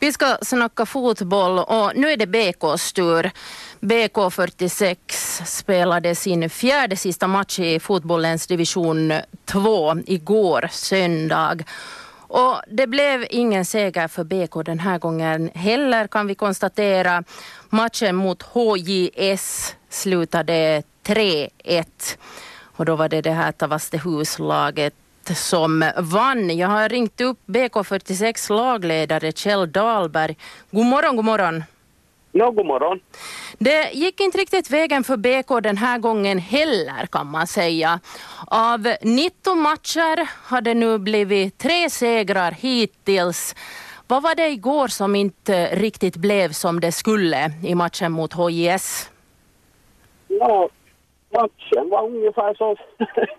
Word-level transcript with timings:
Vi 0.00 0.12
ska 0.12 0.36
snacka 0.42 0.86
fotboll 0.86 1.58
och 1.58 1.92
nu 1.94 2.10
är 2.10 2.16
det 2.16 2.26
BKs 2.26 2.92
tur. 2.92 3.30
BK 3.80 4.32
46 4.32 5.42
spelade 5.46 6.14
sin 6.14 6.50
fjärde 6.50 6.96
sista 6.96 7.26
match 7.26 7.58
i 7.58 7.80
fotbollens 7.80 8.46
division 8.46 9.12
2 9.44 9.96
igår 10.06 10.68
söndag. 10.70 11.64
Och 12.28 12.60
det 12.70 12.86
blev 12.86 13.26
ingen 13.30 13.64
seger 13.64 14.08
för 14.08 14.24
BK 14.24 14.64
den 14.64 14.78
här 14.78 14.98
gången 14.98 15.50
heller 15.54 16.06
kan 16.06 16.26
vi 16.26 16.34
konstatera. 16.34 17.24
Matchen 17.68 18.16
mot 18.16 18.42
HJS 18.42 19.74
slutade 19.88 20.82
3-1 21.04 21.84
och 22.76 22.84
då 22.84 22.96
var 22.96 23.08
det 23.08 23.20
det 23.20 23.32
här 23.32 23.52
Tavastehuslaget 23.52 24.94
som 25.34 25.90
vann. 25.96 26.56
Jag 26.56 26.68
har 26.68 26.88
ringt 26.88 27.20
upp 27.20 27.38
BK46 27.46 28.52
lagledare 28.52 29.32
Kjell 29.32 29.72
Dahlberg. 29.72 30.36
God 30.70 30.86
morgon, 30.86 31.16
god 31.16 31.24
morgon. 31.24 31.62
Ja, 32.32 32.50
god 32.50 32.66
morgon. 32.66 33.00
Det 33.58 33.90
gick 33.92 34.20
inte 34.20 34.38
riktigt 34.38 34.70
vägen 34.70 35.04
för 35.04 35.16
BK 35.16 35.62
den 35.62 35.76
här 35.76 35.98
gången 35.98 36.38
heller 36.38 37.06
kan 37.06 37.26
man 37.26 37.46
säga. 37.46 38.00
Av 38.46 38.94
19 39.02 39.58
matcher 39.58 40.28
har 40.48 40.60
det 40.60 40.74
nu 40.74 40.98
blivit 40.98 41.58
tre 41.58 41.90
segrar 41.90 42.52
hittills. 42.52 43.54
Vad 44.06 44.22
var 44.22 44.34
det 44.34 44.48
igår 44.48 44.88
som 44.88 45.16
inte 45.16 45.66
riktigt 45.76 46.16
blev 46.16 46.52
som 46.52 46.80
det 46.80 46.92
skulle 46.92 47.52
i 47.62 47.74
matchen 47.74 48.12
mot 48.12 48.34
HIS? 48.34 49.10
Ja, 50.28 50.68
matchen 51.30 51.88
var 51.88 52.04
ungefär 52.04 52.54
så, 52.54 52.76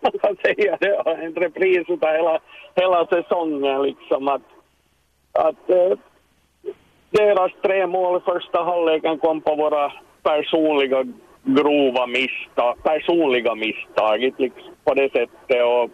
man 0.02 0.11
kan 0.11 0.35
säga 0.35 0.77
det, 0.79 0.95
en 0.95 1.35
repris 1.35 1.89
av 1.89 2.09
hela, 2.09 2.39
hela 2.75 3.05
säsongen 3.05 3.84
liksom 3.84 4.27
att, 4.27 4.41
att 5.31 5.70
eh, 5.70 5.98
deras 7.09 7.52
tre 7.62 7.88
mål 7.88 8.17
i 8.17 8.31
första 8.31 8.63
halvleken 8.63 9.20
kom 9.20 9.41
på 9.41 9.55
våra 9.55 9.91
personliga 10.23 11.04
grova 11.43 12.07
misstag, 12.07 12.84
personliga 12.84 13.55
misstag 13.55 14.20
liksom, 14.37 14.73
på 14.84 14.93
det 14.93 15.12
sättet. 15.12 15.63
Och, 15.65 15.90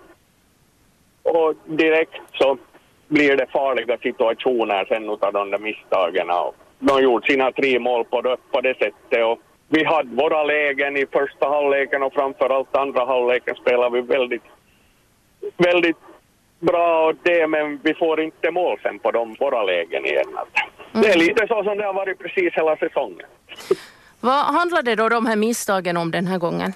och 1.23 1.55
direkt 1.65 2.21
så 2.33 2.57
blir 3.07 3.37
det 3.37 3.51
farliga 3.51 3.97
situationer 3.97 4.85
sen 4.85 5.09
utav 5.09 5.33
de 5.33 5.51
där 5.51 5.59
misstagen. 5.59 6.29
Och 6.29 6.55
de 6.79 6.91
har 6.91 7.01
gjort 7.01 7.25
sina 7.25 7.51
tre 7.51 7.79
mål 7.79 8.05
på 8.05 8.21
det, 8.21 8.37
på 8.51 8.61
det 8.61 8.77
sättet. 8.77 9.25
Och 9.25 9.39
vi 9.67 9.83
hade 9.83 10.15
våra 10.15 10.43
lägen 10.43 10.97
i 10.97 11.05
första 11.11 11.49
halvleken 11.49 12.03
och 12.03 12.13
framförallt 12.13 12.75
andra 12.75 13.05
halvleken 13.05 13.55
spelade 13.55 14.01
vi 14.01 14.01
väldigt, 14.01 14.43
väldigt 15.57 15.97
bra 16.59 17.05
och 17.07 17.15
det, 17.23 17.47
men 17.47 17.79
vi 17.83 17.93
får 17.93 18.21
inte 18.21 18.51
mål 18.51 18.79
sen 18.83 18.99
på 18.99 19.11
de 19.11 19.35
våra 19.39 19.63
lägen 19.63 20.05
igen. 20.05 20.25
Mm. 20.29 21.01
Det 21.01 21.09
är 21.09 21.17
lite 21.17 21.47
så 21.47 21.63
som 21.63 21.77
det 21.77 21.85
har 21.85 21.93
varit 21.93 22.19
precis 22.19 22.53
hela 22.53 22.77
säsongen. 22.77 23.25
Vad 24.19 24.45
handlade 24.45 24.95
då 24.95 25.09
de 25.09 25.25
här 25.25 25.35
misstagen 25.35 25.97
om 25.97 26.11
den 26.11 26.27
här 26.27 26.37
gången? 26.37 26.73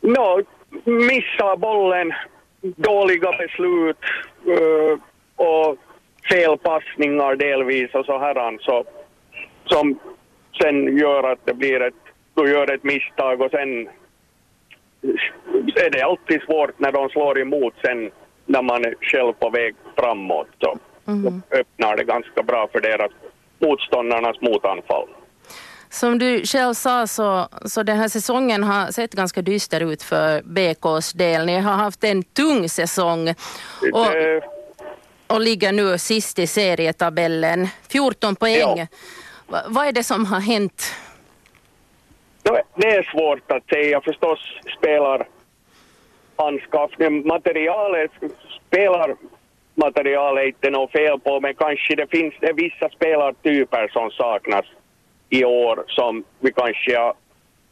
No, 0.00 0.42
missa 0.84 1.56
bollen, 1.56 2.12
dåliga 2.60 3.32
beslut 3.38 3.98
uh, 4.46 4.98
och 5.36 5.76
felpassningar 6.28 7.36
delvis 7.36 7.94
och 7.94 8.06
så 8.06 8.18
här 8.18 8.58
så, 8.60 8.84
som 9.64 9.98
sen 10.62 10.96
gör 10.96 11.32
att 11.32 11.38
det 11.44 11.54
blir 11.54 11.82
ett, 11.82 11.94
du 12.34 12.50
gör 12.50 12.74
ett 12.74 12.84
misstag 12.84 13.40
och 13.40 13.50
sen 13.50 13.88
är 15.76 15.90
det 15.90 16.02
alltid 16.02 16.42
svårt 16.42 16.78
när 16.78 16.92
de 16.92 17.08
slår 17.08 17.40
emot 17.40 17.74
sen 17.84 18.10
när 18.46 18.62
man 18.62 18.84
är 18.84 18.94
själv 19.00 19.32
på 19.32 19.50
väg 19.50 19.74
framåt. 19.96 20.48
Så 20.60 20.78
mm. 21.06 21.42
öppnar 21.50 21.96
det 21.96 22.04
ganska 22.04 22.42
bra 22.42 22.68
för 22.72 22.80
deras 22.80 23.12
motståndarnas 23.58 24.40
motanfall. 24.40 25.08
Som 25.90 26.18
du 26.18 26.42
själv 26.44 26.74
sa 26.74 27.06
så, 27.06 27.48
så 27.64 27.82
den 27.82 27.96
här 27.96 28.08
säsongen 28.08 28.64
har 28.64 28.92
sett 28.92 29.12
ganska 29.12 29.42
dyster 29.42 29.80
ut 29.80 30.02
för 30.02 30.42
BKs 30.42 31.12
del. 31.12 31.46
Ni 31.46 31.58
har 31.58 31.72
haft 31.72 32.04
en 32.04 32.22
tung 32.22 32.68
säsong 32.68 33.34
och, 33.92 34.06
och 35.26 35.40
ligger 35.40 35.72
nu 35.72 35.98
sist 35.98 36.38
i 36.38 36.46
serietabellen. 36.46 37.68
14 37.88 38.36
poäng. 38.36 38.78
Ja. 38.78 38.86
Vad 39.46 39.86
är 39.86 39.92
det 39.92 40.02
som 40.04 40.26
har 40.26 40.40
hänt? 40.40 40.94
Det 42.74 42.86
är 42.86 43.02
svårt 43.02 43.50
att 43.50 43.68
säga 43.68 44.00
förstås. 44.00 44.40
Spelar 44.78 45.28
anskaffning, 46.36 47.26
materialet, 47.26 48.10
spelarmaterial 48.66 50.38
är 50.38 50.46
inte 50.46 50.70
något 50.70 50.92
fel 50.92 51.20
på 51.20 51.40
men 51.40 51.54
kanske 51.54 51.94
det 51.94 52.06
finns 52.10 52.34
det 52.40 52.52
vissa 52.52 52.88
spelartyper 52.88 53.88
som 53.88 54.10
saknas 54.10 54.64
i 55.28 55.44
år 55.44 55.84
som 55.86 56.24
vi 56.40 56.52
kanske 56.52 56.98
har 56.98 57.14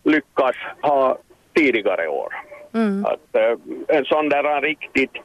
lyckats 0.02 0.58
ha 0.82 1.18
tidigare 1.54 2.08
år. 2.08 2.34
Mm. 2.74 3.04
Att, 3.04 3.36
uh, 3.36 3.58
en 3.88 4.04
sån 4.04 4.28
där 4.28 4.60
riktigt 4.60 5.16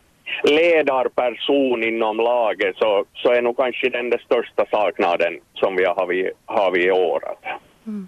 ledarperson 0.43 1.83
inom 1.83 2.17
laget 2.17 2.75
så, 2.77 3.05
så 3.13 3.31
är 3.31 3.41
nog 3.41 3.57
kanske 3.57 3.89
den, 3.89 4.09
den 4.09 4.19
största 4.19 4.65
saknaden 4.71 5.39
som 5.53 5.75
vi 5.75 5.85
har 5.85 5.95
har 6.45 6.71
vid 6.71 6.85
i 6.85 6.91
år. 6.91 7.23
Mm. 7.85 8.07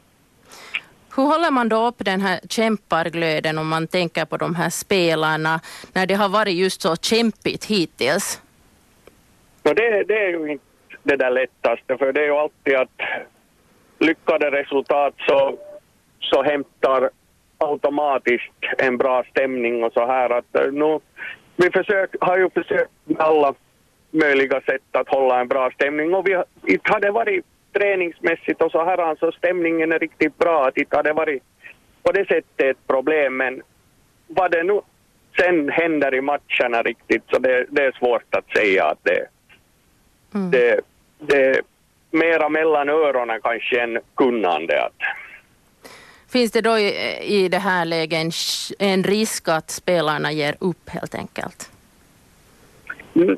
Hur 1.15 1.23
håller 1.23 1.51
man 1.51 1.69
då 1.69 1.87
upp 1.87 1.95
den 1.97 2.21
här 2.21 2.39
kämparglöden 2.49 3.57
om 3.57 3.67
man 3.67 3.87
tänker 3.87 4.25
på 4.25 4.37
de 4.37 4.55
här 4.55 4.69
spelarna 4.69 5.59
när 5.93 6.05
det 6.05 6.13
har 6.13 6.29
varit 6.29 6.55
just 6.55 6.81
så 6.81 6.95
kämpigt 6.95 7.65
hittills? 7.65 8.41
No 9.63 9.73
det, 9.73 10.03
det 10.03 10.17
är 10.25 10.29
ju 10.29 10.51
inte 10.51 10.63
det 11.03 11.15
där 11.15 11.31
lättaste 11.31 11.97
för 11.97 12.13
det 12.13 12.21
är 12.21 12.25
ju 12.25 12.31
alltid 12.31 12.75
att 12.75 13.01
lyckade 13.99 14.51
resultat 14.51 15.13
så, 15.17 15.57
så 16.19 16.43
hämtar 16.43 17.09
automatiskt 17.57 18.53
en 18.77 18.97
bra 18.97 19.23
stämning 19.29 19.83
och 19.83 19.93
så 19.93 20.05
här 20.05 20.29
att 20.29 20.55
eh, 20.55 20.71
nu 20.71 20.99
vi 21.57 21.71
försök, 21.71 22.15
har 22.19 22.37
ju 22.37 22.49
försökt 22.49 22.91
med 23.03 23.21
alla 23.21 23.53
möjliga 24.11 24.61
sätt 24.61 24.81
att 24.91 25.09
hålla 25.09 25.39
en 25.39 25.47
bra 25.47 25.71
stämning 25.71 26.13
och 26.13 26.27
vi 26.27 26.43
inte 26.63 26.91
har 26.93 26.99
det 26.99 27.11
varit 27.11 27.45
träningsmässigt 27.73 28.61
och 28.61 28.71
så 28.71 28.85
här 28.85 29.15
så 29.15 29.31
stämningen 29.31 29.91
är 29.91 29.99
riktigt 29.99 30.37
bra. 30.37 30.67
Att 30.67 30.77
inte 30.77 30.95
har 30.95 31.03
det 31.03 31.13
varit 31.13 31.43
på 32.03 32.11
det 32.11 32.27
sättet 32.27 32.59
ett 32.59 32.87
problem 32.87 33.37
men 33.37 33.61
vad 34.27 34.51
det 34.51 34.63
nu 34.63 34.81
sen 35.37 35.69
händer 35.69 36.15
i 36.15 36.21
matcherna 36.21 36.81
riktigt 36.83 37.23
så 37.29 37.39
det, 37.39 37.65
det 37.69 37.85
är 37.85 37.91
svårt 37.91 38.35
att 38.35 38.49
säga 38.57 38.85
att 38.85 38.99
det, 39.03 39.27
mm. 40.35 40.51
det, 40.51 40.79
det 41.19 41.61
mera 42.11 42.49
mellan 42.49 42.89
öronen 42.89 43.41
kanske 43.43 43.81
än 43.81 43.99
kunnande. 44.15 44.83
Att, 44.83 44.93
Finns 46.29 46.51
det 46.51 46.61
då 46.61 46.77
i, 46.79 46.89
i 47.21 47.49
det 47.49 47.57
här 47.57 47.85
läget 47.85 48.19
en, 48.19 48.31
en 48.79 49.03
risk 49.03 49.47
att 49.47 49.69
spelarna 49.69 50.31
ger 50.31 50.55
upp 50.59 50.89
helt 50.89 51.15
enkelt? 51.15 51.71
Mm. 53.15 53.37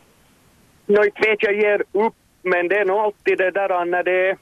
No, 0.86 1.04
inte 1.06 1.30
vet 1.30 1.44
jag 1.44 1.56
ger 1.56 1.84
upp, 1.92 2.14
men 2.42 2.68
det 2.68 2.78
är 2.78 2.86
nog 2.86 2.98
alltid 2.98 3.38
det 3.38 3.52
där 3.52 3.86
när 3.86 4.04
det 4.04 4.30
är 4.30 4.38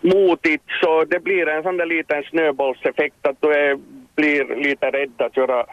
motigt 0.00 0.64
så 0.80 1.04
det 1.04 1.20
blir 1.20 1.48
en 1.48 1.62
sån 1.62 1.76
där 1.76 1.86
liten 1.86 2.22
snöbollseffekt 2.22 3.26
att 3.26 3.40
du 3.40 3.52
är, 3.52 3.78
blir 4.14 4.56
lite 4.56 4.90
rädd 4.90 5.12
att 5.22 5.36
göra, 5.36 5.66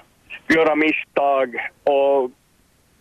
göra 0.48 0.76
misstag 0.76 1.56
och 1.84 2.32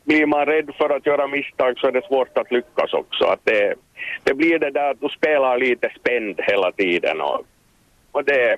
blir 0.05 0.27
man 0.27 0.47
rädd 0.47 0.71
för 0.79 0.91
att 0.91 1.07
göra 1.07 1.27
misstag 1.27 1.79
så 1.79 1.87
är 1.87 1.93
det 1.93 2.07
svårt 2.07 2.39
att 2.39 2.53
lyckas 2.53 2.93
också. 2.93 3.25
Att 3.25 3.41
det, 3.45 3.75
det 4.23 4.35
blir 4.35 4.59
det 4.59 4.71
där 4.71 4.91
att 4.91 5.01
du 5.01 5.09
spelar 5.09 5.59
lite 5.59 5.93
spänd 6.01 6.41
hela 6.43 6.73
tiden 6.73 7.21
och, 7.21 7.43
och 8.13 8.25
det 8.25 8.57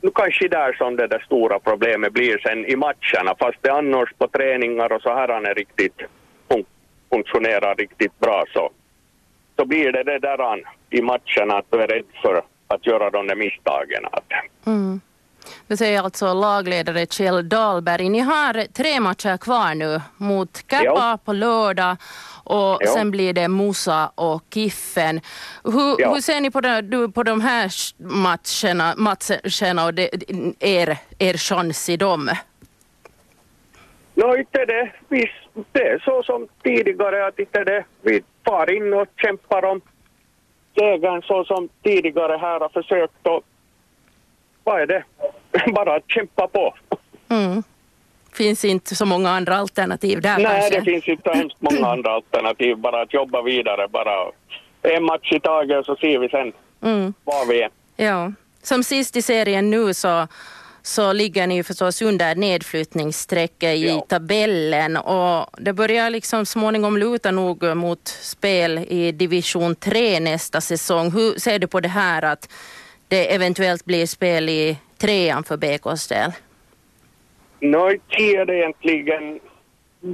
nu 0.00 0.10
kanske 0.14 0.48
där 0.48 0.72
som 0.72 0.96
det 0.96 1.06
där 1.06 1.22
stora 1.26 1.58
problemet 1.58 2.12
blir 2.12 2.38
sen 2.38 2.66
i 2.66 2.76
matcherna, 2.76 3.34
fast 3.38 3.58
det 3.60 3.72
annars 3.72 4.12
på 4.18 4.28
träningar 4.28 4.92
och 4.92 5.02
så 5.02 5.14
här 5.14 5.28
han 5.28 5.46
är 5.46 5.54
riktigt 5.54 6.02
fun 6.48 6.64
funktionerar 7.10 7.74
riktigt 7.74 8.18
bra 8.18 8.44
så, 8.52 8.70
så 9.56 9.64
blir 9.64 9.92
det 9.92 10.02
det 10.02 10.18
där 10.18 10.64
i 10.90 11.02
matcherna 11.02 11.58
att 11.58 11.70
du 11.70 11.82
är 11.82 11.86
rädd 11.86 12.04
för 12.22 12.42
att 12.66 12.86
göra 12.86 13.10
de 13.10 13.26
där 13.26 13.36
misstagen. 13.36 14.04
Mm. 14.66 15.00
Det 15.68 15.76
säger 15.76 16.02
alltså 16.02 16.34
lagledare 16.34 17.06
Kjell 17.06 17.48
Dahlberg. 17.48 18.08
Ni 18.08 18.18
har 18.18 18.72
tre 18.72 19.00
matcher 19.00 19.36
kvar 19.36 19.74
nu 19.74 20.00
mot 20.16 20.66
Kappa 20.66 21.18
på 21.24 21.32
lördag 21.32 21.96
och 22.44 22.78
jo. 22.80 22.92
sen 22.94 23.10
blir 23.10 23.32
det 23.32 23.48
Musa 23.48 24.10
och 24.14 24.42
Kiffen. 24.54 25.20
Hur, 25.64 26.12
hur 26.14 26.20
ser 26.20 26.40
ni 26.40 26.50
på, 26.50 26.60
det, 26.60 27.08
på 27.14 27.22
de 27.22 27.40
här 27.40 27.70
matcherna, 27.98 28.94
matcherna 28.96 29.84
och 29.84 29.94
det, 29.94 30.10
er, 30.60 30.96
er 31.18 31.36
chans 31.36 31.88
i 31.88 31.96
dem? 31.96 32.30
No, 34.14 34.36
inte 34.36 34.64
det. 34.64 34.92
Vi, 35.08 35.30
det 35.72 35.88
är 35.88 35.98
så 35.98 36.22
som 36.22 36.48
tidigare 36.62 37.26
att 37.26 37.38
inte 37.38 37.64
det. 37.64 37.84
Vi 38.02 38.22
far 38.44 38.76
in 38.76 38.94
och 38.94 39.06
kämpar 39.16 39.64
om 39.64 39.80
segern 40.74 41.22
så 41.22 41.44
som 41.44 41.68
tidigare 41.82 42.36
här 42.36 42.60
har 42.60 42.68
försökt 42.68 43.26
och 43.26 43.42
vad 44.64 44.80
är 44.80 44.86
det? 44.86 45.04
Bara 45.74 45.96
att 45.96 46.04
kämpa 46.10 46.48
på. 46.48 46.74
Mm. 47.28 47.62
finns 48.32 48.64
inte 48.64 48.94
så 48.94 49.04
många 49.06 49.30
andra 49.30 49.56
alternativ 49.56 50.20
där 50.20 50.36
Nej, 50.38 50.46
kanske. 50.46 50.78
det 50.78 50.84
finns 50.84 51.08
inte 51.08 51.30
hemskt 51.30 51.56
många 51.60 51.86
andra 51.92 52.10
alternativ. 52.10 52.76
Bara 52.76 53.02
att 53.02 53.14
jobba 53.14 53.42
vidare. 53.42 53.88
Bara 53.88 54.12
en 54.82 55.04
match 55.04 55.32
i 55.32 55.40
taget 55.40 55.86
så 55.86 55.96
ser 55.96 56.18
vi 56.18 56.28
sen 56.28 56.52
Mm. 56.82 57.14
var 57.24 57.46
vi 57.46 57.62
är. 57.62 57.70
Ja. 57.96 58.32
Som 58.62 58.84
sist 58.84 59.16
i 59.16 59.22
serien 59.22 59.70
nu 59.70 59.94
så, 59.94 60.26
så 60.82 61.12
ligger 61.12 61.46
ni 61.46 61.54
ju 61.56 61.62
förstås 61.64 62.02
under 62.02 62.34
nedflyttningsstrecket 62.34 63.76
i 63.76 63.86
Ja. 63.88 64.00
tabellen 64.08 64.96
och 64.96 65.46
det 65.58 65.72
börjar 65.72 66.10
liksom 66.10 66.46
småningom 66.46 66.96
luta 66.96 67.30
nog 67.30 67.76
mot 67.76 68.08
spel 68.08 68.78
i 68.78 69.12
division 69.12 69.74
3 69.74 70.20
nästa 70.20 70.60
säsong. 70.60 71.10
Hur 71.10 71.38
ser 71.38 71.58
du 71.58 71.66
på 71.66 71.80
det 71.80 71.88
här 71.88 72.22
att 72.22 72.48
det 73.08 73.34
eventuellt 73.34 73.84
blir 73.84 74.06
spel 74.06 74.48
i 74.48 74.76
trean 74.98 75.44
för 75.44 75.56
BKs 75.56 76.08
del? 76.08 76.30
Nu 77.60 78.00
är 78.08 78.44
det 78.44 78.56
egentligen... 78.56 79.40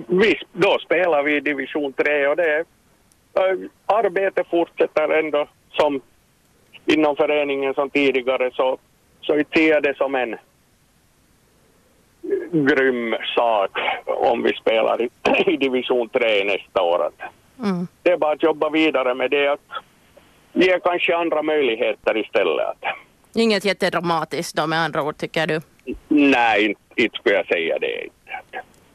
Visst, 0.07 0.45
då 0.53 0.79
spelar 0.79 1.23
vi 1.23 1.37
i 1.37 1.41
division 1.41 1.93
3 1.93 2.27
och 2.27 2.37
det 2.37 2.55
är... 2.55 2.65
äh, 3.35 3.59
Arbetet 3.87 4.47
fortsätter 4.51 5.09
ändå 5.09 5.47
som 5.71 6.01
inom 6.87 7.17
föreningen 7.17 7.75
som 7.75 7.91
tidigare 7.91 8.51
så, 8.55 8.79
så 9.21 9.37
jag 9.37 9.47
ser 9.55 9.81
det 9.81 9.97
som 9.97 10.15
en 10.15 10.37
grym 12.53 13.17
sak 13.37 13.71
om 14.07 14.43
vi 14.43 14.53
spelar 14.55 15.03
i, 15.03 15.09
i 15.47 15.57
division 15.57 16.09
3 16.09 16.45
nästa 16.45 16.83
år. 16.83 17.11
Mm. 17.59 17.87
Det 18.03 18.11
är 18.11 18.17
bara 18.17 18.33
att 18.33 18.43
jobba 18.43 18.71
vidare 18.71 19.15
med 19.15 19.31
det, 19.31 19.49
att 19.49 19.69
ge 20.53 20.79
kanske 20.85 21.17
andra 21.17 21.43
möjligheter 21.43 22.17
istället. 22.17 22.79
Inget 23.35 23.65
jättedramatiskt 23.65 24.57
då 24.57 24.67
med 24.67 24.79
andra 24.79 25.03
ord 25.03 25.17
tycker 25.17 25.47
du? 25.47 25.61
Nej, 26.09 26.65
inte, 26.65 26.81
inte 26.97 27.17
skulle 27.17 27.35
jag 27.35 27.47
säga 27.47 27.79
det. 27.79 28.09